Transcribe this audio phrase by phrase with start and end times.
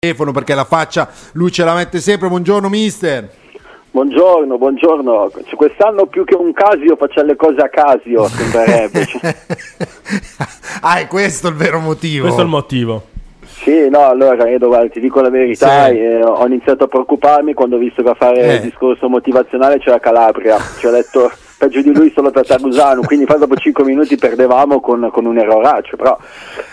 [0.00, 2.28] Telefono perché la faccia lui ce la mette sempre.
[2.28, 3.28] Buongiorno mister.
[3.90, 5.28] Buongiorno, buongiorno.
[5.44, 9.06] Cioè, Quest'anno più che un casio facciamo le cose a casio, sembrerebbe.
[10.82, 12.22] Ah, è questo il vero motivo.
[12.22, 13.02] Questo è il motivo.
[13.64, 15.98] sì, no, allora io guarda, ti dico la verità, Sì.
[15.98, 18.54] eh, ho iniziato a preoccuparmi quando ho visto che a fare Eh.
[18.54, 20.56] il discorso motivazionale c'era Calabria.
[20.78, 21.28] Ci ho detto
[21.58, 25.96] peggio di lui solo Tatarusano, quindi poi dopo 5 minuti perdevamo con, con un erroraccio,
[25.96, 26.16] però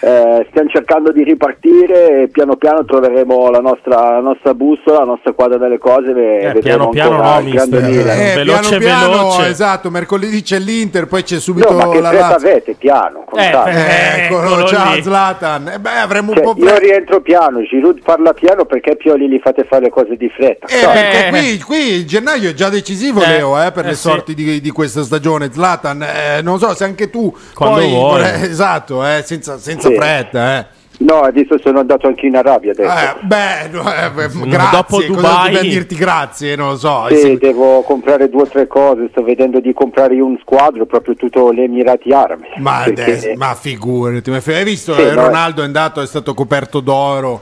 [0.02, 5.06] eh, stiamo cercando di ripartire e piano piano troveremo la nostra, la nostra bussola, la
[5.06, 7.84] nostra quadra delle cose e Eh, vedremo piano piano no, mister.
[7.84, 9.48] Eh, Veloce, piano piano, veloce.
[9.48, 12.48] esatto, mercoledì c'è l'Inter, poi c'è subito No, ma che la fretta Lazio.
[12.50, 13.70] avete, piano, con Eh, calma.
[13.72, 15.02] eh, Eccolo, eccolo ciao.
[15.02, 15.68] Zlatan.
[15.68, 19.28] Eh beh, avremmo un Cioè, po' io pre- rientro piano, Giroud parla piano perché Pioli
[19.28, 20.68] li fate fare le cose di fretta.
[20.68, 21.30] Eh, No, perché Eh.
[21.30, 24.02] qui, qui il gennaio è già decisivo, Eh, Leo, eh, per eh le sì.
[24.02, 25.50] sorti di, di questa stagione.
[25.52, 28.22] Zlatan, eh, non so se anche tu Quando poi vuoi.
[28.22, 29.96] eh, esatto, eh, senza, senza Sì.
[29.96, 30.66] fretta, eh.
[30.98, 32.90] No, adesso sono andato anche in Arabia adesso.
[32.90, 34.70] Eh, beh, no, eh, No, grazie.
[34.72, 36.56] dopo cosa Dubai- dobbiamo dirti grazie?
[36.56, 37.06] Non lo so.
[37.10, 37.38] Sì, Sì.
[37.38, 41.60] devo comprare due o tre cose, sto vedendo di comprare un squadro, proprio tutto gli
[41.60, 42.46] Emirati Arabi.
[42.60, 46.34] Ma, perché- adesso- ma figurati, hai visto Sì, eh, no, Ronaldo è andato, è stato
[46.34, 47.42] coperto d'oro.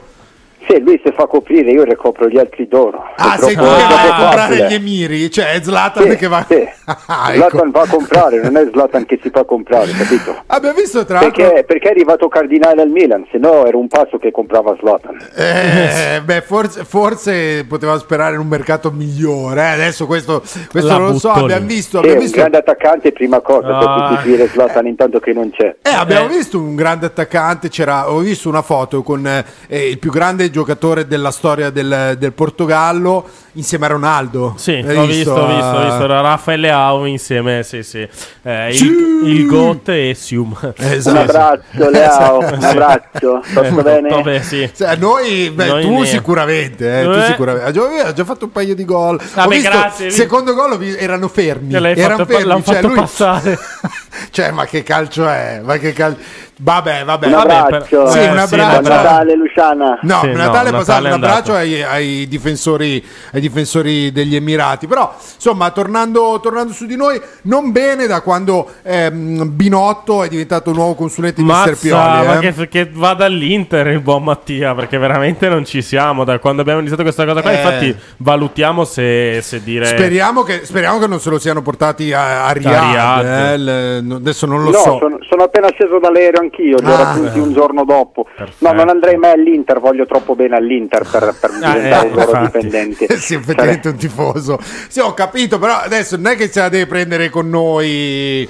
[0.68, 3.04] Sì, lui si fa coprire, io ricopro gli altri d'oro.
[3.18, 5.30] Ah, sei tu che vai a comprare gli emiri?
[5.30, 6.46] Cioè, è Zlatan Sì, che va...
[6.48, 6.68] sì.
[7.06, 7.50] Ah, ecco.
[7.50, 10.44] Zlatan va a comprare, non è Zlatan che si fa comprare, capito?
[10.48, 11.44] Abbiamo visto tra l'altro...
[11.44, 15.18] Perché, perché è arrivato Cardinale al Milan, se no era un passo che comprava Zlatan.
[15.36, 19.62] Eh, beh, forse, forse poteva sperare in un mercato migliore.
[19.62, 19.66] eh.
[19.74, 21.32] Adesso questo, questo non lo so.
[21.32, 23.80] Abbiamo visto, Sì, abbiamo un visto, grande attaccante, prima cosa, Ah.
[23.80, 25.76] per sostituire Zlatan intanto che non c'è.
[25.82, 26.36] eh, abbiamo Eh.
[26.38, 27.70] visto un grande attaccante.
[27.70, 29.26] C'era, ho visto una foto con
[29.68, 34.54] eh, il più grande giocatore della storia del, del Portogallo insieme a Ronaldo.
[34.56, 35.86] Sì, Hai l'ho visto, ho visto, ho eh?
[35.86, 36.04] visto.
[36.06, 38.08] Era Raffaele Au insieme, sì, sì.
[38.44, 40.56] Eh, il, il Got e Sium.
[40.78, 41.10] Esatto.
[41.10, 44.10] Un abbraccio, Leo, un abbraccio, Eh, bene?
[44.10, 44.72] vabbè, sì.
[44.76, 47.26] Cioè, noi, beh, Noi tu ne- sicuramente, eh, tu Eh.
[47.26, 47.68] sicuramente.
[47.68, 49.16] Ha già, ha già fatto un paio di gol.
[49.16, 50.06] Ho Vabbè, visto, grazie.
[50.06, 51.72] il secondo gol ho erano fermi.
[51.72, 52.48] L'hai erano fatto- fermi.
[52.48, 53.60] l'hanno cioè, fatto lui- passare.
[54.32, 55.62] cioè, ma che calcio è?
[55.64, 56.18] Ma che cal-
[56.56, 57.26] Vabbè, vabbè.
[57.26, 58.82] Un Vabbè, abbraccio, per- Sì, eh, un abbraccio.
[58.82, 60.00] Buon Natale Luciana.
[60.04, 64.86] No, Sì, Natale no, Natale un abbraccio ai, ai difensori, ai difensori degli Emirati.
[64.88, 70.72] Però, insomma, tornando, tornando su di noi, non bene da quando ehm, Binotto è diventato
[70.72, 72.28] nuovo consulente di Mister Mazza, Pioli.
[72.28, 72.54] ma eh.
[72.54, 76.80] che, che va dall'Inter il buon Mattia, perché veramente non ci siamo da quando abbiamo
[76.80, 77.52] iniziato questa cosa qua.
[77.52, 77.56] Eh.
[77.56, 79.86] Infatti, valutiamo se, se dire.
[79.86, 83.26] Speriamo che, speriamo che non se lo siano portati a, a Riyadh.
[83.26, 84.98] Eh, adesso non lo no, so.
[85.00, 87.04] sono, sono appena sceso dall'aereo anch'io, li ho Ah.
[87.04, 88.26] raggiunti un giorno dopo.
[88.36, 88.66] Perfetto.
[88.68, 92.22] No, non andrei mai all'Inter, voglio troppo bene all'Inter per, per Ah, diventare eh, loro
[92.32, 92.46] infatti.
[92.46, 93.04] dipendenti.
[93.06, 94.60] Eh sì, effettivamente un tifoso.
[94.62, 98.48] Sì, ho capito, però adesso non è che se la deve prendere con noi.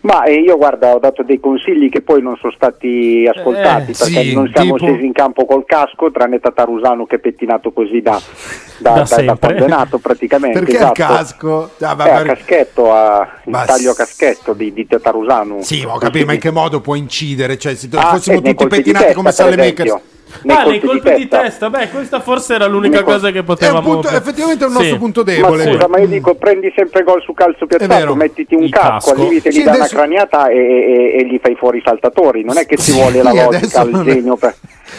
[0.00, 3.94] Ma eh, io guarda, ho dato dei consigli che poi non sono stati ascoltati Eh,
[3.98, 4.86] perché sì, non siamo tipo?
[4.92, 8.12] scesi in campo col casco, tranne Tatarusano che è pettinato così da,
[8.78, 9.36] da, Da da, da sempre.
[9.38, 10.58] quando è nato praticamente.
[10.60, 11.02] Perché esatto.
[11.02, 11.70] il casco?
[11.80, 15.62] Ah, ma Eh, a caschetto, a, il taglio a caschetto di, di Tatarusano.
[15.62, 17.58] Sì, ma ho capito, ma in che modo può incidere?
[17.58, 20.00] Cioè, se Ah, fossimo eh, tutti pettinati testa, come esempio.
[20.42, 21.70] Nei Ah, nei colpi di testa.
[21.70, 23.80] Beh, questa forse era l'unica col- cosa che È un potevamo.
[23.80, 24.98] punto- effettivamente è un nostro Sì.
[24.98, 25.64] punto Ma debole.
[25.64, 29.10] scusa, ma io dico prendi sempre gol su calcio piazzato, mettiti un casco, casco.
[29.12, 31.82] al limite Sì, gli dà adesso- una craniata e, e- e gli fai fuori i
[31.84, 34.54] saltatori, non è che ci vuole la logica, è- genio per...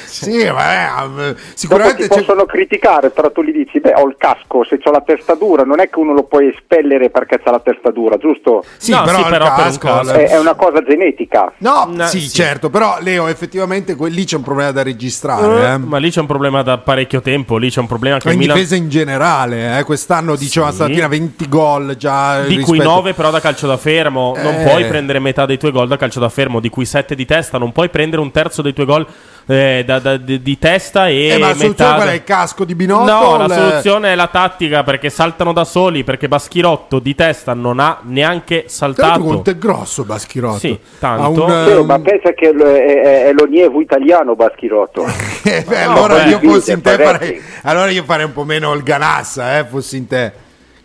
[0.05, 4.07] Sì, ma eh, Dopo sicuramente ti c'è- possono criticare, però tu gli dici, beh, ho
[4.07, 7.39] il casco, se ho la testa dura, non è che uno lo puoi espellere perché
[7.43, 8.63] c'ha la testa dura, giusto?
[8.77, 11.51] Sì, No, però sì, però per un casco, eh, È, è una cosa genetica.
[11.57, 12.29] No, No, sì, sì.
[12.29, 15.17] certo, però Leo, effettivamente que- lì c'è un problema da registrare.
[15.27, 15.77] Eh, eh.
[15.77, 17.57] Ma lì c'è un problema da parecchio tempo.
[17.57, 18.55] Lì c'è un problema che Ma in Milan.
[18.55, 19.83] difesa in generale, eh.
[19.83, 20.75] quest'anno diceva Sì.
[20.75, 22.41] stamattina 20 gol già.
[22.41, 24.33] Di cui rispetto- 9 però da calcio da fermo.
[24.41, 24.63] Non Eh.
[24.67, 27.57] puoi prendere metà dei tuoi gol da calcio da fermo, di cui 7 di testa.
[27.57, 29.07] Non puoi prendere un terzo dei tuoi gol
[29.51, 31.93] eh, da- da- di, di testa e Eh, ma la soluzione metà.
[31.95, 32.13] qual è?
[32.13, 33.11] Il casco di Binotto?
[33.11, 36.03] No, la soluzione è la tattica perché saltano da soli.
[36.03, 39.21] Perché Baschirotto di testa non ha neanche saltato.
[39.23, 40.59] quanto è grosso Baschirotto.
[40.59, 41.45] Sì, tanto.
[41.45, 45.05] Un, Sì, eh, ma pensa che è, è- l'Onievo italiano Baschirotto.
[45.43, 48.43] Eh, beh, No, allora beh, io fossi in te farei, allora io farei un po'
[48.43, 50.31] meno il Ganassa, eh, fossi in te.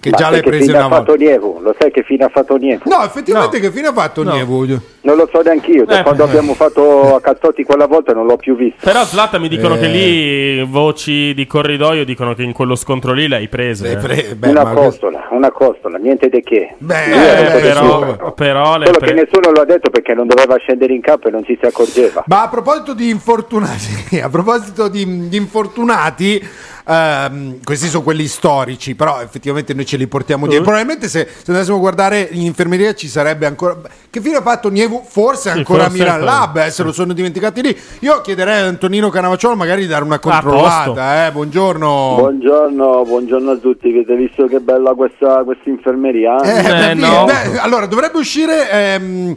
[0.05, 1.25] Che Ma già l'hai preso fine una ha fatto volta.
[1.25, 1.61] Nievo?
[1.63, 2.83] Lo sai che fine ha fatto Nievo?
[2.85, 3.63] No, effettivamente No.
[3.63, 4.33] che fine ha fatto No.
[4.35, 4.67] Nievo?
[5.01, 6.29] Non lo so neanche io, da Eh, quando beh.
[6.31, 8.81] abbiamo fatto a Cazzotti quella volta non l'ho più visto.
[8.85, 9.79] Però Zlatan mi dicono Eh.
[9.79, 13.89] che lì voci di corridoio dicono che in quello scontro lì l'hai prese.
[13.89, 13.97] Eh, eh.
[13.97, 16.75] pre- beh, una questo- costola, una costola, niente di che.
[16.77, 20.57] Beh, Eh, però, però le Solo pre- che nessuno lo ha detto perché non doveva
[20.59, 22.25] scendere in campo e non si si accorgeva.
[22.27, 26.43] Ma a proposito di infortunati, a proposito di, di infortunati,
[26.87, 30.65] ehm, questi sono quelli storici, però effettivamente noi ce li portiamo dietro.
[30.65, 33.77] Probabilmente se, se andassimo a guardare in infermeria ci sarebbe ancora.
[34.11, 35.03] Che fine ha fatto Nievu?
[35.07, 36.21] Forse Sì, ancora forse Milan.
[36.23, 37.77] Lab, eh, se lo sono dimenticati lì.
[38.01, 40.41] Io chiederei a Antonino Canavacciolo magari di dare una posto.
[40.49, 41.27] controllata.
[41.27, 41.33] Eh.
[41.33, 42.15] Buongiorno.
[42.19, 46.39] Buongiorno, buongiorno a tutti, avete visto che bella questa, questa infermeria?
[46.41, 47.25] Eh, Eh, beh, no.
[47.25, 49.37] beh, allora dovrebbe uscire ehm,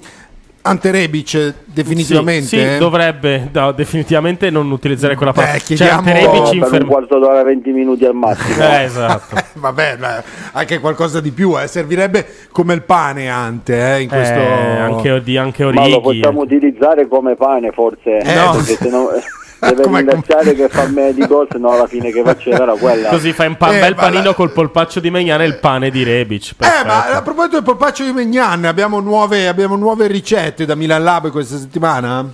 [0.68, 2.48] Ante Rebic definitivamente.
[2.48, 2.78] Sì, sì, eh?
[2.78, 5.58] dovrebbe, no, definitivamente non utilizzare quella Beh, parola.
[5.60, 8.56] chiediamo- Cioè, Ante Rebic per un inferm- quarto d'ora, 20 minuti al massimo.
[8.68, 9.36] Eh, esatto.
[9.36, 10.24] Eh, Vabbè, beh,
[10.54, 11.68] anche qualcosa di più, eh.
[11.68, 14.40] servirebbe come il pane Ante eh, in questo...
[14.40, 18.18] Eh, anche, di, anche Ma lo possiamo utilizzare come pane forse?
[18.18, 18.52] Eh, no.
[18.52, 19.10] Perché se no
[19.59, 22.74] deve Come- ringraziare che fa me di gol, se no alla fine che faceva era
[22.74, 23.09] quella.
[23.09, 25.89] Così fai un pa- Eh, bel panino la- col polpaccio di Megnana e il pane
[25.89, 26.54] di Rebic.
[26.59, 31.04] Eh, ma a proposito del polpaccio di Megnan, abbiamo nuove, abbiamo nuove ricette da Milan
[31.04, 32.25] Lab questa settimana?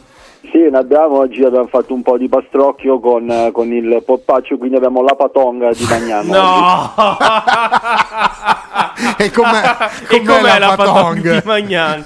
[0.52, 4.76] Sì, ne abbiamo oggi abbiamo fatto un po' di pastrocchio con, con il poppaccio, quindi
[4.76, 6.32] abbiamo la patonga di Magnano.
[6.34, 6.94] No!
[9.18, 9.62] E com'è,
[10.10, 11.32] e com'è la patong patong?
[11.32, 12.06] di Magnan?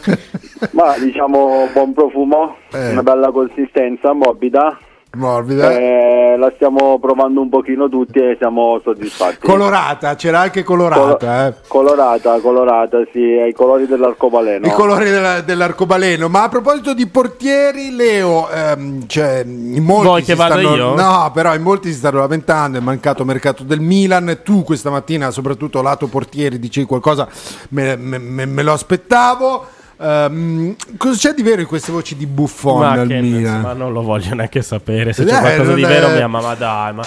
[0.72, 2.92] Ma diciamo buon profumo, Eh.
[2.92, 4.78] una bella consistenza, morbida.
[5.18, 5.72] Morbida.
[5.72, 9.46] Eh, la stiamo provando un pochino tutti e siamo soddisfatti.
[9.46, 11.54] Colorata, c'era anche Colo- colorata, eh.
[11.68, 14.68] Colorata, colorata, sì, ai colori dell'arcobaleno.
[14.68, 16.30] I colori della- dell'arcobaleno.
[16.30, 20.76] Ma a proposito di portieri, Leo, ehm, cioè, in molti Vuoi si che vada stanno,
[20.76, 20.96] io?
[20.96, 22.78] No, però in molti si stanno lamentando.
[22.78, 24.40] È mancato mercato del Milan.
[24.44, 27.28] Tu questa mattina, soprattutto lato portieri, dicevi qualcosa,
[27.70, 29.66] me, me- me- me lo aspettavo.
[30.00, 34.02] Ehm, cosa c'è di vero in queste voci di Buffon Ma, che ma non lo
[34.04, 36.08] voglio neanche sapere se Eh, c'è qualcosa di vero.
[36.10, 37.04] è- Mia mamma, dai, ma.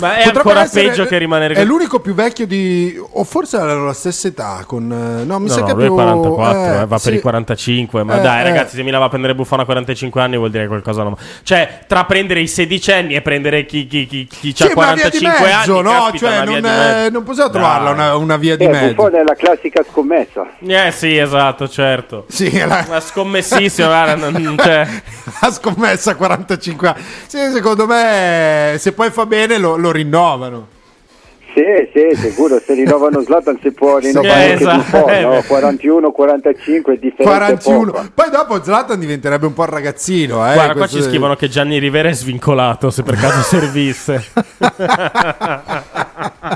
[0.00, 3.00] Ma è Potrebbe ancora essere- peggio che rimanere È l'unico più vecchio di.
[3.12, 4.62] O forse hanno la stessa età.
[4.66, 5.94] Con, eh, no, mi No, sa no, che è lui è più.
[5.94, 7.04] 44, eh, eh, va sì.
[7.08, 8.02] per i 45.
[8.04, 8.42] Ma Eh, dai, eh.
[8.42, 11.14] ragazzi, se Milan va a prendere Buffon a 45 anni, vuol dire qualcosa non.
[11.42, 14.94] Cioè, tra prendere i sedicenni e prendere chi, chi, chi, chi Sì, ha ma una
[14.94, 15.90] via di 45 mezzo, anni, no?
[16.02, 17.10] caspita, Cioè, una via non, di mezzo.
[17.10, 18.94] non possiamo trovarla una, una via di Eh, mezzo.
[18.94, 20.46] Buffon è la classica scommessa.
[20.58, 22.24] Eh sì, esatto, certo.
[22.28, 24.86] Sì, la, Ma scommessissimo, guarda, non- cioè,
[25.40, 27.02] la scommessa a 45 anni.
[27.26, 30.68] Sì, secondo me, se poi fa bene, lo, lo rinnovano.
[31.54, 31.62] Sì,
[31.94, 34.98] sì, sicuro, se rinnovano Zlatan si può rinnovare anche esatto.
[34.98, 35.04] No?
[35.06, 35.44] beh.
[35.46, 37.92] 41, 45 è differenza 41.
[37.92, 38.10] poca.
[38.12, 40.46] Poi dopo Zlatan diventerebbe un po' il ragazzino.
[40.50, 44.22] Eh, guarda, qua ci scrivono che Gianni Rivera è svincolato, se per caso servisse.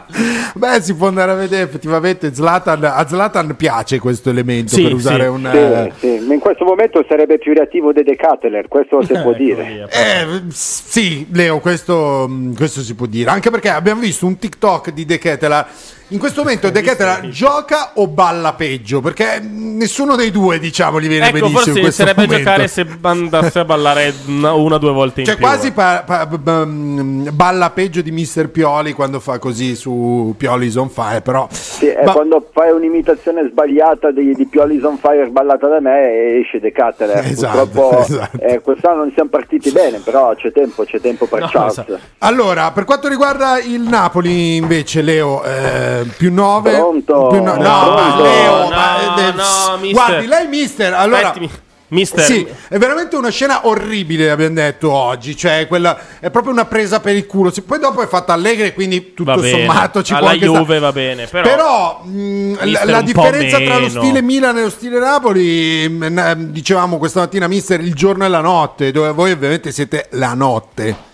[0.54, 2.34] Beh, si può andare a vedere effettivamente.
[2.34, 5.28] Zlatan, a Zlatan piace questo elemento Sì, per usare sì.
[5.28, 5.48] un.
[5.50, 9.30] Sì, eh, sì, ma in questo momento sarebbe più reattivo De Decathlon, questo si può
[9.30, 9.64] Ecco dire.
[9.64, 9.88] via.
[9.88, 13.30] Eh, sì, Leo, questo, questo si può dire.
[13.30, 15.66] Anche perché abbiamo visto un TikTok di De Ketela.
[16.12, 19.00] In questo momento De Ketela gioca o balla peggio?
[19.00, 22.36] Perché nessuno dei due, diciamo, gli viene Ecco, benissimo in forse questo a momento.
[22.36, 25.44] giocare se andasse a ballare una, o due volte in Cioè, più.
[25.46, 25.72] quasi eh.
[25.72, 28.48] pa- pa- balla peggio di Mr.
[28.48, 31.20] Pioli quando fa così su Pioli's on fire.
[31.20, 35.78] Però, Sì, è Ma- quando fai un'imitazione sbagliata di, di Pioli's on Fire ballata da
[35.80, 37.24] me e esce De Catteler.
[37.24, 38.38] Esatto, Purtroppo esatto.
[38.40, 41.72] eh, quest'anno non siamo partiti bene, però c'è tempo, c'è tempo per No, Charles.
[41.78, 41.98] esatto.
[42.18, 46.72] allora, per quanto riguarda il Napoli, invece, Leo, eh, più 9.
[46.72, 47.26] Pronto?
[47.30, 47.92] Più no, no, Pronto?
[47.92, 49.90] ma Leo, No, ma, eh, no, mister.
[49.92, 51.28] guardi, lei, mister, allora.
[51.30, 51.50] Aspetti,
[51.88, 52.22] mister.
[52.24, 55.36] Sì, è veramente una scena orribile, abbiamo detto oggi.
[55.36, 57.52] Cioè, quella è proprio una presa per il culo.
[57.66, 59.58] Poi dopo è fatta allegre, quindi tutto Va bene.
[59.66, 60.78] sommato ci Alla può anche Juve stare.
[60.78, 64.62] va bene, però- Però, mh, la, Mister, la po' differenza tra lo stile Milan e
[64.62, 69.10] lo stile Napoli, mh, n- dicevamo questa mattina, mister, il giorno e la notte, dove
[69.12, 71.08] voi ovviamente siete la notte.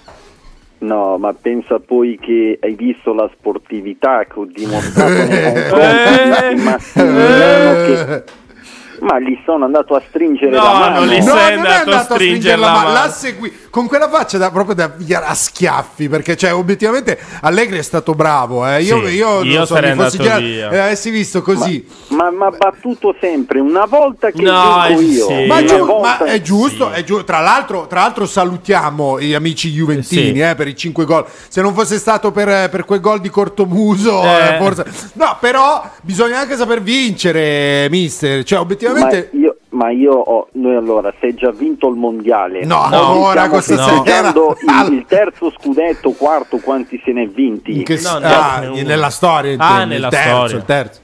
[0.86, 5.52] No, ma pensa poi che hai visto la sportività che ho dimostrato nei Eh.
[5.68, 8.24] confronti di Massimiliano che-
[9.00, 10.98] Ma gli sono andato a stringere No, la mano.
[11.04, 12.92] non No, sei non è andato a andato a stringere stringerla, la ma mano.
[12.92, 16.08] l'ha segui- con quella faccia da, proprio da pigliare a schiaffi.
[16.08, 18.66] Perché, cioè, obiettivamente Allegri è stato bravo.
[18.66, 18.82] Eh.
[18.82, 20.70] Io, Sì, io, non io so, sarei mi fossi andato girato- via.
[20.70, 21.86] eh, avessi visto così.
[22.08, 25.26] Ma mi ha battuto sempre, una volta che No, eh, io.
[25.26, 25.46] sì.
[25.46, 27.00] Ma, giu- volta- ma è giusto, Sì.
[27.00, 30.40] è giu- tra, l'altro, tra l'altro salutiamo gli amici juventini Sì.
[30.40, 31.26] eh, per i 5 gol.
[31.48, 34.54] Se non fosse stato per, per quel gol di Cortomuso, Eh.
[34.54, 34.84] eh, forse...
[35.14, 38.42] No, però bisogna anche saper vincere, mister.
[38.44, 39.36] Cioè, Ma obiettivamente...
[39.36, 43.48] io, ma io ho, noi allora, se hai già vinto il mondiale, No, oggi ora
[43.48, 47.76] questa sera- il, il terzo scudetto, quarto, quanti se ne è vinti?
[47.78, 50.56] In che- No, no, ah, ne- nella storia, Ah, intendi, nella il terzo, storia.
[50.56, 51.00] il terzo.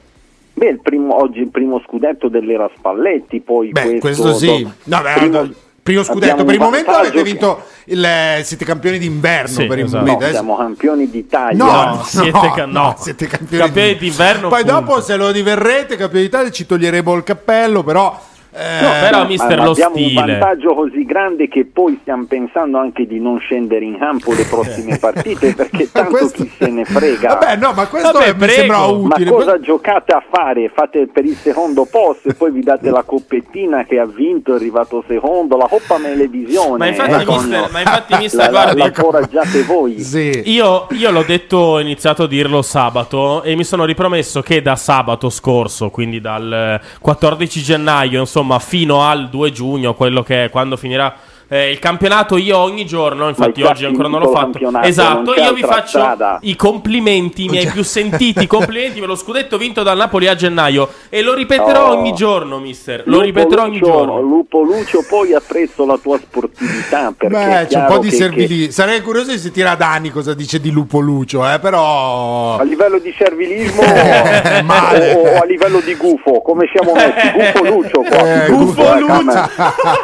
[0.55, 4.69] Beh, il primo, oggi il primo scudetto dell'era Spalletti, poi Beh, questo, questo sì.
[4.85, 5.51] No, beh, primo- no,
[5.83, 6.45] primo scudetto.
[6.45, 8.07] Per il momento avete che- vinto il,
[8.45, 9.49] siete campioni d'inverno.
[9.61, 10.05] Sì, per il esatto.
[10.05, 10.25] momento.
[10.27, 11.65] No, siamo campioni d'Italia.
[11.65, 12.97] No, No, no, siete ca- no.
[12.99, 14.81] siete campioni, Campioni d'inverno, Poi punto.
[14.81, 17.83] dopo, se lo diverrete, campioni d'Italia, ci toglieremo il cappello.
[17.83, 18.19] Però,
[18.55, 20.21] eh, No, però, Ma- mister, ma lo abbiamo stile.
[20.21, 24.45] un vantaggio così grande che poi stiamo pensando anche di non scendere in campo le
[24.45, 27.29] prossime partite perché tanto questo- chi se ne frega.
[27.35, 28.53] Vabbè, no, ma questo Vabbè, mi prego.
[28.53, 29.31] sembra Ma utile.
[29.31, 30.71] cosa giocate a fare?
[30.75, 34.57] Fate per il secondo posto e poi vi date la coppettina che ha vinto, è
[34.57, 36.77] arrivato secondo, la Coppa Melevisione.
[36.79, 40.01] Ma infatti, eh, mister, ma infatti, mister, la, guardi- la foraggiate voi.
[40.13, 40.43] Sì.
[40.47, 44.77] Io, io l'ho detto, ho iniziato a dirlo sabato e mi sono ripromesso che da
[44.77, 50.51] sabato scorso, quindi dal eh, 14 gennaio, insomma, fino al 2 giugno, quello che è
[50.51, 51.15] quando finirà
[51.53, 54.59] eh, il campionato, io ogni giorno, infatti oggi ancora non l'ho fatto.
[54.83, 56.39] Esatto, io vi faccio strada.
[56.43, 60.89] i complimenti, i miei più sentiti complimenti per lo scudetto vinto dal Napoli a gennaio
[61.11, 61.99] e lo ripeterò Oh.
[61.99, 63.03] ogni giorno, mister.
[63.07, 64.21] Lo Lupo ripeterò ogni Lucio, giorno.
[64.21, 68.71] Lupo Lucio, poi apprezzo la tua sportività perché Beh, c'è un po' di che- servilismo.
[68.73, 72.57] Sarei curioso di sentire a Dani cosa dice di Lupo Lucio, eh, però.
[72.57, 75.15] che a livello di servilismo Eh, male.
[75.15, 77.31] o, o a livello di gufo, come siamo messi?
[77.53, 78.45] Gufo Lucio qua.
[78.45, 79.51] Eh, Gufo, Gufo eh, Lucio.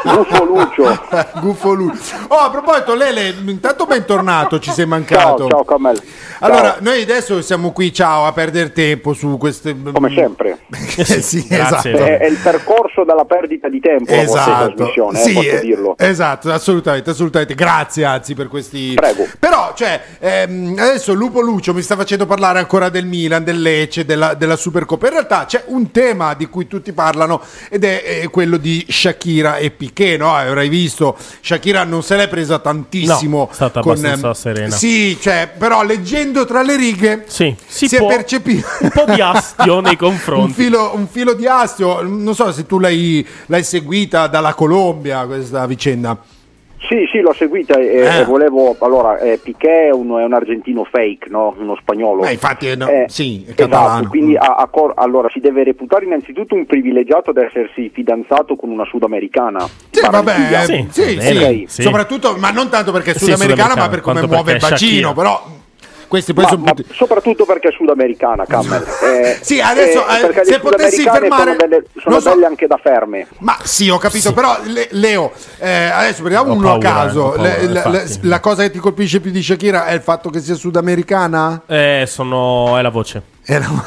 [0.02, 1.00] Gufo Lucio.
[1.40, 2.16] Gufo Lucio.
[2.28, 5.38] Oh, a proposito, Lele, intanto bentornato, ci sei mancato.
[5.38, 6.00] Ciao, ciao Camel.
[6.40, 6.76] Allora, Ciao.
[6.80, 9.76] noi adesso siamo qui, ciao, a perdere tempo su queste...
[9.92, 10.59] come sempre.
[10.99, 11.88] Eh, sì, esatto.
[11.88, 15.49] È, è il percorso dalla perdita di tempo la vostra Esatto, trasmissione, eh, sì, posso
[15.49, 15.95] eh, dirlo.
[15.97, 17.54] esatto, assolutamente, assolutamente.
[17.54, 18.95] Grazie, anzi, per questi.
[18.95, 19.26] Prego.
[19.38, 24.04] Però, cioè, ehm, adesso Lupo Lucio mi sta facendo parlare ancora del Milan, del Lecce,
[24.04, 25.07] della, della Supercoppa.
[25.07, 27.40] In realtà c'è un tema di cui tutti parlano
[27.71, 30.35] ed è, eh, quello di Shakira e Piquet, no?
[30.35, 33.39] Avrai visto, Shakira non se l'è presa tantissimo.
[33.39, 34.77] No, è stata con, abbastanza ehm, serena.
[34.77, 39.21] Sì, cioè, però leggendo tra le righe Sì, si, si, è percepito un po' di
[39.21, 40.53] astio nei un confronti.
[40.53, 42.03] filo, un filo di astio.
[42.03, 46.19] Non so se tu l'hai, l'hai seguita dalla Colombia questa vicenda.
[46.88, 48.21] Sì, sì, l'ho seguita e, Eh.
[48.21, 48.75] e volevo.
[48.80, 51.54] Allora, eh, Piquet è un, è un argentino fake, no?
[51.59, 52.25] uno spagnolo.
[52.25, 54.09] Eh, infatti, no, Eh, sì, è esatto, catalano.
[54.09, 58.71] quindi a- a cor- allora si deve reputare innanzitutto un privilegiato ad essersi fidanzato con
[58.71, 59.68] una sudamericana.
[59.90, 61.83] Sì, vabbè, Sì, sì, va sì, bene, sì.
[61.83, 65.09] soprattutto, ma non tanto perché è Sì, sudamericana, ma sudamericana, per come muove il bacino.
[65.09, 65.12] Shakira.
[65.12, 65.42] Però
[66.09, 68.83] questi poi Ma, sono ma tutti- soprattutto perché è sudamericana, Camel.
[69.05, 72.79] Eh, Sì, adesso, eh, perché se potessi fermare- sono, belle, sono so- belle anche da
[72.83, 73.27] ferme.
[73.38, 77.23] Ma sì, ho capito, però Le- Leo, eh, adesso prendiamo Ho uno a paura, caso.
[77.31, 80.31] paura, Le- la, la- la cosa che ti colpisce più di Shakira è il fatto
[80.31, 81.62] che sia sudamericana?
[81.67, 82.77] Eh, sono...
[82.79, 83.23] è la voce.
[83.45, 83.85] Eh, no.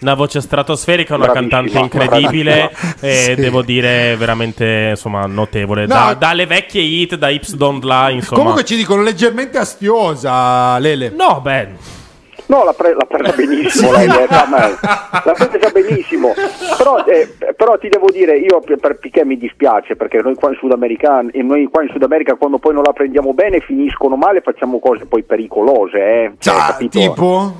[0.00, 3.34] Una voce stratosferica, una Bravissima, cantante incredibile e Sì.
[3.34, 5.82] devo dire veramente insomma notevole.
[5.82, 5.94] No.
[5.94, 8.38] Da- dalle vecchie hit, da Ips Don't Lie, insomma.
[8.40, 11.10] Comunque ci dicono leggermente astiosa, Lele.
[11.14, 11.98] No, beh,
[12.46, 14.76] No, l'ha, pre- l'ha presa benissimo Camel.
[14.80, 16.32] L'ha presa benissimo.
[16.76, 20.56] Però, eh, però ti devo dire, io per, Piquet mi dispiace perché noi qua in
[20.58, 24.16] Sud America, e noi qua in Sud America quando poi non la prendiamo bene finiscono
[24.16, 26.32] male, facciamo cose poi pericolose, eh.
[26.38, 26.98] Cioè, capito?
[26.98, 27.54] tipo?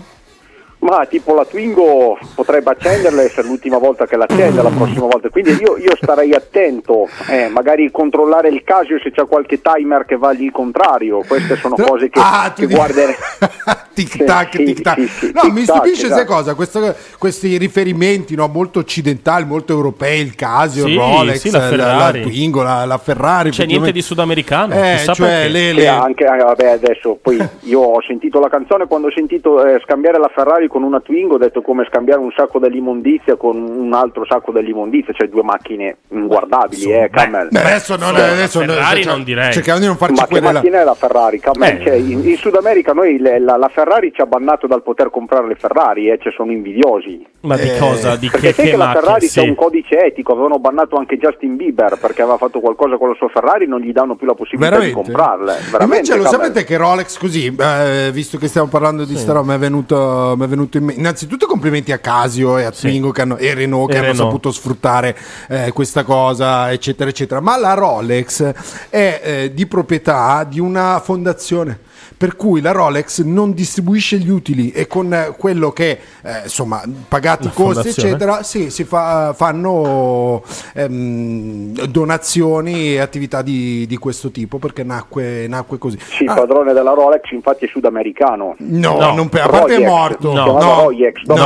[0.80, 5.28] Ma tipo la Twingo potrebbe accenderla e essere l'ultima volta che l'accende la prossima volta.
[5.28, 10.16] Quindi io, io starei attento, eh, magari controllare il Casio se c'è qualche timer che
[10.16, 11.22] va lì contrario.
[11.28, 13.14] Queste sono cose che, Ah, tu che guarderei.
[13.92, 14.98] tic tac, Sì, tic tac.
[15.00, 16.32] sì, sì, no, tic mi stupisce sai esatto.
[16.32, 16.54] cosa?
[16.54, 21.60] Questo- questi riferimenti no, molto occidentali, molto europei, il Casio, Sì, il Rolex, sì, la
[21.60, 22.22] Ferrari.
[22.22, 23.50] Twingo, la, la Ferrari.
[23.50, 24.72] c'è niente di sudamericano.
[24.74, 25.48] Eh, cioè.
[25.48, 29.62] Lele, Sì, anche, eh, vabbè, adesso poi io ho sentito la canzone quando ho sentito
[29.64, 33.56] eh, scambiare la Ferrari con una Twingo, ho detto come scambiare un sacco dell'immondizia con
[33.56, 37.48] un altro sacco dell'immondizia, cioè due macchine inguardabili, eh, Camel.
[37.50, 39.52] Beh, adesso non Sì, adesso Ferrari cerca- non direi.
[39.52, 41.38] Cerchiamo di non farci Ma che macchina è la Ferrari?
[41.40, 41.76] Camel?
[41.80, 41.82] Eh.
[41.84, 45.10] Cioè, in, in Sud America noi le- la, la Ferrari ci ha bannato dal poter
[45.10, 47.26] comprare le Ferrari, eh, cioè sono invidiosi.
[47.40, 48.16] Ma di Eh, cosa?
[48.16, 48.92] Di Perché che, sai che che la?
[48.92, 49.40] Ferrari Sì.
[49.40, 53.14] c'è un codice etico, avevano bannato anche Justin Bieber perché aveva fatto qualcosa con la
[53.14, 55.00] sua Ferrari, non gli danno più la possibilità Veramente?
[55.00, 55.54] di comprarle.
[55.70, 59.48] Veramente, Invece lo sapete che Rolex così, eh, visto che stiamo parlando di sta roba,
[59.52, 61.00] mi è venuto, mi è venuto in mente.
[61.00, 64.28] Innanzitutto complimenti a Casio e a Twingo che hanno- e Renault che E hanno Renault.
[64.30, 65.16] saputo sfruttare
[65.48, 67.40] eh, questa cosa, eccetera, eccetera.
[67.40, 68.52] Ma la Rolex
[68.88, 71.88] è eh, di proprietà di una fondazione.
[72.20, 76.82] Per cui la Rolex non distribuisce gli utili e con eh, quello che eh, insomma
[77.08, 78.08] pagati i costi, fondazione?
[78.10, 80.42] eccetera, sì, si fa- fanno
[80.74, 85.98] ehm, donazioni e attività di, di questo tipo perché nacque, nacque così.
[85.98, 88.54] Sì, il Ah, padrone della Rolex infatti è sudamericano.
[88.58, 89.14] No, No.
[89.14, 89.88] non pe- a parte è Rolex.
[89.88, 90.32] morto.
[90.34, 90.44] No.
[90.58, 91.36] no, Royex, no,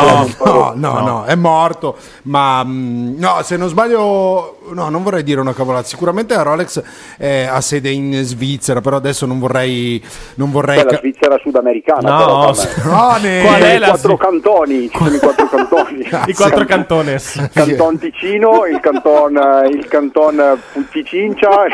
[0.44, 1.96] no, no, no, è morto.
[2.22, 5.86] Ma mh, no, se non sbaglio, no, non vorrei dire una cavolata.
[5.86, 6.82] Sicuramente la Rolex
[7.16, 10.02] eh, ha sede in Svizzera, però adesso non vorrei.
[10.34, 12.10] Non vorrei Beh, la Svizzera sudamericana.
[12.10, 12.46] No, però.
[12.84, 13.22] No, Qual
[13.62, 16.08] è I la quattro cantoni, ci sono i quattro cantoni.
[16.26, 17.34] I quattro cantones.
[17.36, 21.64] Il canton Ticino, il canton, eh, il canton Putincincia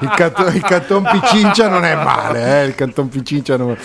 [0.00, 3.76] il, canto- il canton Picincia non è male, eh, il canton Picincia non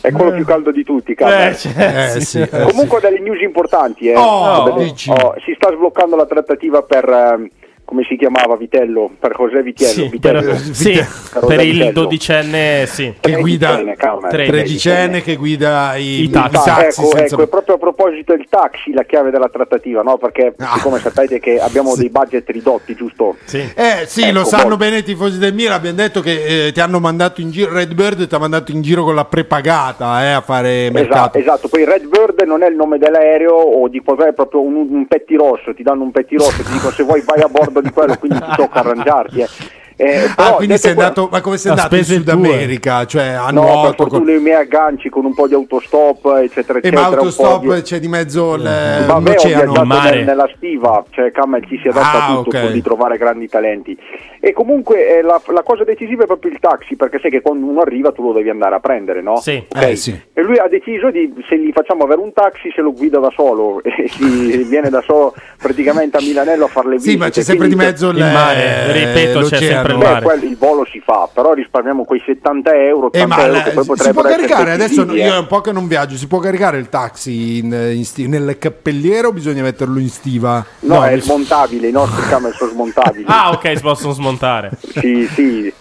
[0.00, 1.12] è quello più caldo di tutti.
[1.12, 2.20] Eh, cioè, Eh, sì.
[2.20, 4.16] sì, eh, Comunque delle news importanti, eh.
[4.16, 7.48] Oh, Delle- oh, si sta sbloccando la trattativa per ehm,
[7.84, 10.40] come si chiamava Vitello, per José Vitello, Sì, Vitello.
[10.40, 11.46] per, sì, Vitello.
[11.46, 13.12] per il dodicenne, sì.
[13.20, 14.28] che guida Tredicenne.
[14.28, 16.56] Tre- tredicenne che guida i, I taxi.
[16.56, 20.02] i taxi ecco, senza- ecco, e proprio a proposito del taxi, la chiave della trattativa,
[20.02, 20.16] no?
[20.18, 20.74] Perché Ah.
[20.76, 23.36] siccome sapete che abbiamo dei budget ridotti, giusto?
[23.44, 23.58] Sì.
[23.74, 26.72] Eh sì, lo Ecco, sanno poi- bene i tifosi del Milan, abbiamo detto che eh,
[26.72, 30.30] ti hanno mandato in giro, Redbird ti ha mandato in giro con la prepagata eh,
[30.32, 31.38] a fare Esatto, mercato.
[31.38, 35.06] esatto, poi Redbird non è il nome dell'aereo o di cos'è, è proprio un, un
[35.06, 37.90] petti rosso, ti danno un petti rosso, ti dicono se vuoi vai a bordo di
[37.90, 39.40] quello, quindi ti tocca arrangiarti.
[39.40, 39.48] Eh.
[39.96, 42.28] Eh, Ah, quindi sei que- andato, ma come sei andato in Sud.
[42.28, 43.04] America?
[43.06, 43.94] Cioè a No, per nuoto?
[43.96, 47.00] fortuna con- i miei agganci con un po' di autostop, eccetera, E eccetera.
[47.02, 49.62] ma un po' autostop di- c'è di mezzo il- Vabbè, ho l'oceano.
[49.64, 50.16] viaggiato mare.
[50.16, 52.60] nel- nella stiva, cioè Camel ci si adatta Ah, a tutto ok.
[52.62, 53.96] pur di trovare grandi talenti.
[54.40, 57.64] E comunque eh, la, la cosa decisiva è proprio il taxi, perché sai che quando
[57.66, 59.36] uno arriva tu lo devi andare a prendere, no?
[59.36, 59.62] Sì.
[59.68, 59.82] Ok?
[59.82, 60.18] Eh, sì.
[60.34, 63.30] E lui ha deciso di, se gli facciamo avere un taxi, se lo guida da
[63.34, 67.12] solo e si viene da solo praticamente a Milanello a fare le visite.
[67.12, 69.82] Sì, ma c'è sempre di mezzo il, Il mare, eh, ripeto, c'è l'oceano.
[69.84, 70.24] Sempre il Beh, mare.
[70.24, 73.62] quel- il volo si fa, però risparmiamo quei 70 euro, 80 Eh, ma euro la-
[73.62, 76.38] che poi si può caricare adesso io è un po' che non viaggio si può
[76.38, 81.14] caricare il taxi in, in sti- nel cappelliere o bisogna metterlo in stiva No, è
[81.14, 83.24] mi- smontabile, i nostri camel sono smontabili.
[83.28, 84.70] Ah, ok, si possono smontare.
[84.94, 85.72] Sì, sì,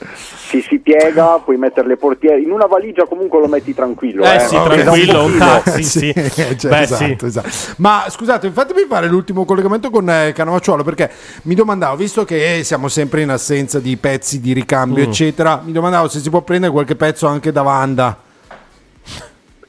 [0.53, 2.39] si, si piega, puoi mettere le portiere.
[2.39, 4.23] In una valigia comunque lo metti tranquillo.
[4.23, 6.13] Eh eh, sì, tranquillo, un taxi, sì.
[6.13, 7.25] cioè, Beh, esatto, sì.
[7.25, 7.49] esatto.
[7.77, 11.09] Ma scusate, fatemi fare l'ultimo collegamento con eh, Canavacciuolo perché
[11.43, 15.07] mi domandavo, visto che siamo sempre in assenza di pezzi di ricambio, Mm.
[15.09, 18.17] eccetera, mi domandavo se si può prendere qualche pezzo anche da Vanda.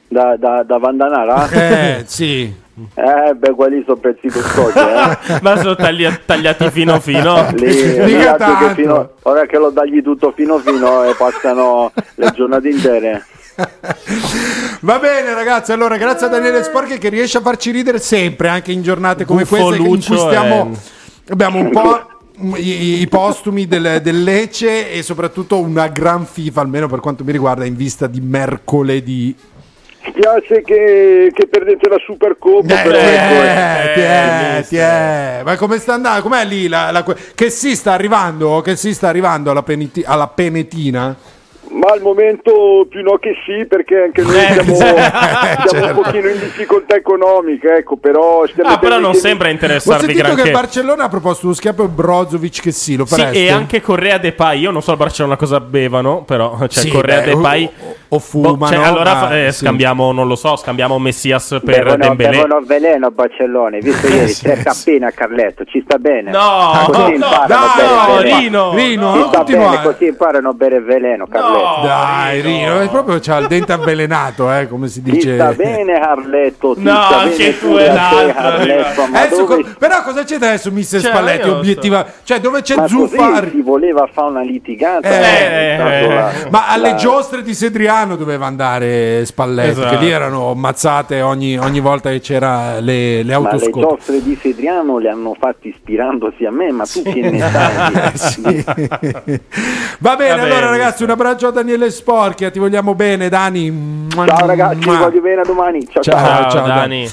[0.08, 1.48] Da, da, da Vandanara?
[1.50, 2.62] Eh, sì.
[2.94, 5.38] Eh, beh, quelli sono pezzi costosi, eh.
[5.42, 7.48] Ma sono tagli- tagliati fino fino.
[7.54, 13.24] Lì, che fino, ora che lo dagli tutto fino fino e passano le giornate intere.
[14.80, 18.72] Va bene ragazzi, allora grazie a Daniele Sporchi che riesce a farci ridere sempre, anche
[18.72, 20.70] in giornate come Buffo queste in cui Lucio stiamo...
[20.72, 22.00] e- Abbiamo un po'
[22.56, 27.32] i, i postumi del, del Lecce e soprattutto una gran FIFA, almeno per quanto mi
[27.32, 29.34] riguarda, in vista di mercoledì.
[30.06, 34.58] Spiace che, che perdete la Supercoppa, Eh, però ecco, eh.
[34.58, 35.40] eh, ti è.
[35.44, 36.22] Ma come sta andando?
[36.22, 36.68] Com'è lì?
[36.68, 38.60] la- la- che si sta arrivando?
[38.60, 41.16] Che si sta arrivando alla, peniti- alla penetina?
[41.74, 45.68] Ma al momento più no che sì, perché anche noi Eh, siamo, certo.
[45.74, 50.04] siamo un pochino in difficoltà economica, ecco, però Ah, però non che- sembra Ho interessarvi
[50.06, 50.52] sentito che il granché.
[50.52, 53.44] Barcellona ha proposto lo schiaffo Brozovic che sì, lo Sì, fareste?
[53.44, 54.60] e anche Correa De Pai.
[54.60, 57.68] Io non so al Barcellona cosa bevano, però c'è Sì, Correa beh, De Pai.
[57.80, 59.64] o- o fumano, Boh, cioè, allora ma- eh, sì.
[59.64, 62.30] scambiamo, non lo so, scambiamo Messias per Bevono, Dembélé.
[62.30, 64.90] bevono veleno a Barcellona, hai visto ieri, sì, cerca sì.
[64.90, 66.30] appena Carletto, ci sta bene.
[66.30, 68.38] No, Così no, a no, bere no.
[68.38, 69.82] Rino, Rino, Ci non sta bene, continuare.
[69.88, 71.62] così imparano a bere veleno, Carletto.
[71.64, 71.86] No.
[71.86, 72.58] Dai, Rino.
[72.72, 75.34] Rino, è proprio c'ha il dente avvelenato, eh, come si Ti dice.
[75.34, 80.24] sta bene Carletto, ti No, sta anche bene tu pure e l'altro, co- però cosa
[80.24, 81.48] c'è adesso, mister Cioè, Spalletti?
[81.48, 83.48] Obiettiva, cioè dove c'è Ma Zuffa?
[83.50, 85.08] si voleva fare una litigata.
[85.08, 89.88] Eh, è stato la- Ma alle la- giostre di Sedriano doveva andare Spalletti, Esatto.
[89.96, 93.80] che lì erano mazzate ogni, ogni volta che c'era le, le Ma le autoscope.
[93.86, 97.92] giostre di Sedriano le hanno fatte ispirandosi a me, ma tu che ne sai?
[97.94, 98.42] Eh, sì.
[100.00, 104.08] Va bene, Va allora bene, ragazzi, un abbraccio a Daniele Sporchia, ti vogliamo bene, Dani.
[104.10, 105.88] Ciao ragazzi, vi voglio bene a domani.
[105.88, 106.16] Ciao ciao.
[106.16, 106.40] Ciao.
[106.42, 107.10] Ciao, ciao, Dani.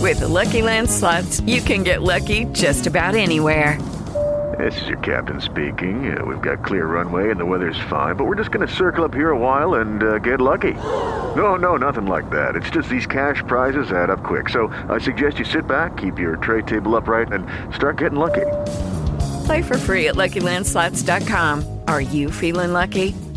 [0.00, 3.78] With the Lucky Land slots, you can get lucky just about anywhere.
[4.58, 6.12] This is your captain speaking.
[6.12, 9.04] Uh, we've got clear runway and the weather's fine, but we're just going to circle
[9.04, 10.74] up here a while and uh, get lucky.
[11.34, 12.56] No, no, nothing like that.
[12.56, 14.48] It's just these cash prizes add up quick.
[14.48, 18.46] So I suggest you sit back, keep your tray table upright, and start getting lucky.
[19.46, 21.80] Play for free at LuckyLandSlots.com.
[21.86, 23.14] Are you feeling lucky?